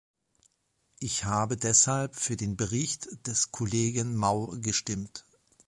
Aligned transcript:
Ich 0.97 1.25
habe 1.25 1.57
deshalb 1.57 2.15
für 2.15 2.35
den 2.35 2.57
Bericht 2.57 3.07
des 3.27 3.51
Kollegen 3.51 4.15
Maugestimmt. 4.15 5.25